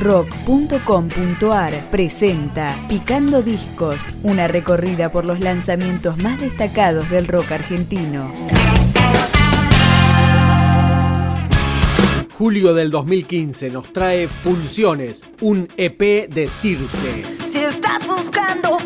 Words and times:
rock.com.ar 0.00 1.90
presenta 1.90 2.74
Picando 2.88 3.42
Discos, 3.42 4.14
una 4.22 4.48
recorrida 4.48 5.12
por 5.12 5.26
los 5.26 5.40
lanzamientos 5.40 6.16
más 6.18 6.40
destacados 6.40 7.08
del 7.10 7.28
rock 7.28 7.52
argentino. 7.52 8.32
Julio 12.32 12.72
del 12.72 12.90
2015 12.90 13.68
nos 13.68 13.92
trae 13.92 14.26
Pulsiones, 14.42 15.26
un 15.42 15.68
EP 15.76 16.30
de 16.30 16.48
Circe. 16.48 17.22
Si 17.52 17.58
estás 17.58 18.06
buscando 18.06 18.78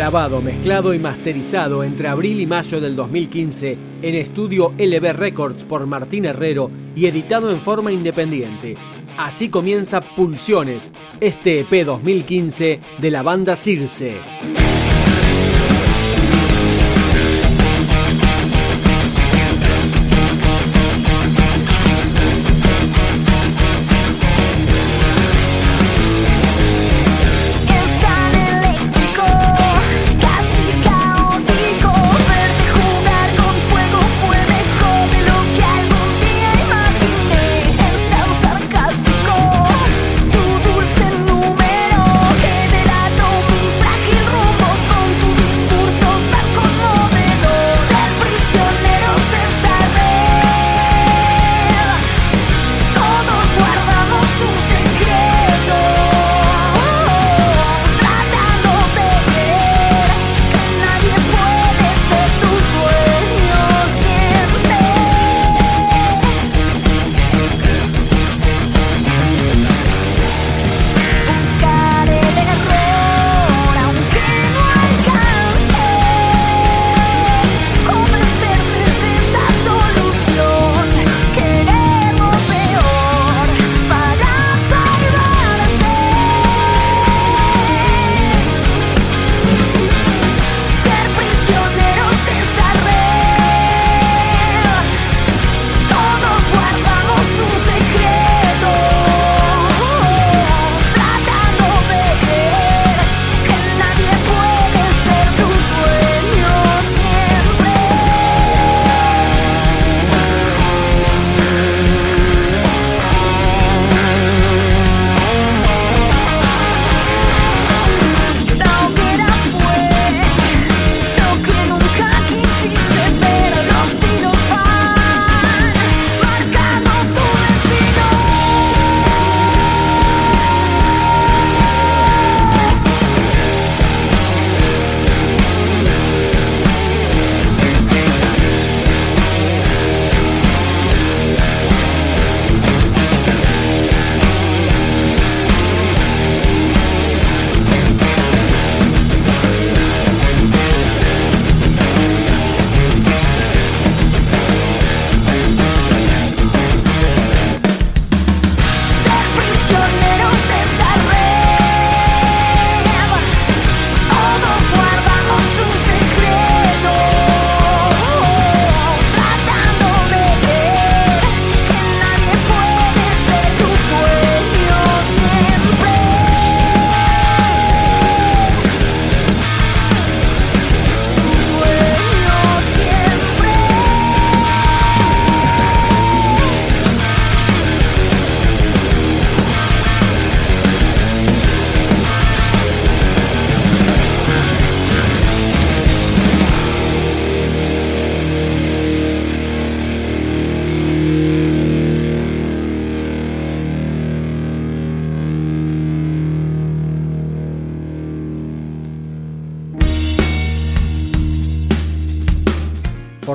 Grabado, 0.00 0.40
mezclado 0.40 0.94
y 0.94 0.98
masterizado 0.98 1.84
entre 1.84 2.08
abril 2.08 2.40
y 2.40 2.46
mayo 2.46 2.80
del 2.80 2.96
2015 2.96 3.76
en 4.00 4.14
estudio 4.14 4.72
LB 4.78 5.12
Records 5.12 5.66
por 5.66 5.86
Martín 5.86 6.24
Herrero 6.24 6.70
y 6.96 7.04
editado 7.04 7.50
en 7.50 7.60
forma 7.60 7.92
independiente. 7.92 8.78
Así 9.18 9.50
comienza 9.50 10.00
Pulsiones, 10.00 10.90
este 11.20 11.60
EP 11.60 11.84
2015 11.84 12.80
de 12.98 13.10
la 13.10 13.22
banda 13.22 13.56
Circe. 13.56 14.16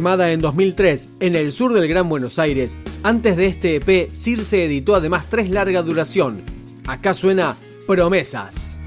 formada 0.00 0.32
en 0.32 0.40
2003 0.40 1.10
en 1.20 1.36
el 1.36 1.52
sur 1.52 1.74
del 1.74 1.86
Gran 1.86 2.08
Buenos 2.08 2.38
Aires, 2.38 2.78
antes 3.02 3.36
de 3.36 3.44
este 3.44 3.74
EP 3.74 4.08
Circe 4.14 4.64
editó 4.64 4.94
además 4.94 5.26
tres 5.28 5.50
larga 5.50 5.82
duración. 5.82 6.42
Acá 6.86 7.12
suena 7.12 7.54
Promesas. 7.86 8.80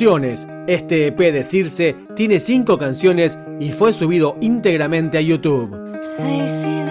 canciones. 0.00 0.48
Este 0.66 1.08
EP 1.08 1.18
de 1.18 1.44
Circe 1.44 1.94
tiene 2.16 2.40
5 2.40 2.78
canciones 2.78 3.38
y 3.58 3.68
fue 3.70 3.92
subido 3.92 4.38
íntegramente 4.40 5.18
a 5.18 5.20
YouTube. 5.20 5.76
6 6.00 6.50
y 6.66 6.82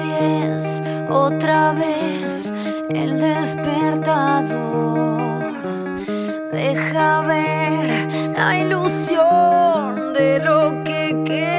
10, 0.60 0.84
otra 1.10 1.74
vez 1.74 2.54
el 2.94 3.20
despertador. 3.20 4.54
Deja 6.52 7.22
ver 7.22 7.90
la 8.38 8.60
ilusión 8.60 10.14
de 10.14 10.38
lo 10.38 10.84
que 10.84 11.18
queda. 11.26 11.59